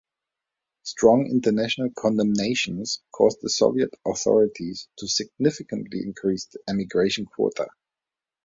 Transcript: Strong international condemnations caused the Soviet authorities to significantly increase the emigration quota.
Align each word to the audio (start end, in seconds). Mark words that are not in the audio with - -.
Strong 0.81 1.27
international 1.29 1.91
condemnations 1.95 3.03
caused 3.11 3.37
the 3.43 3.51
Soviet 3.51 3.91
authorities 4.03 4.87
to 4.97 5.07
significantly 5.07 5.99
increase 5.99 6.45
the 6.45 6.57
emigration 6.67 7.27
quota. 7.27 7.67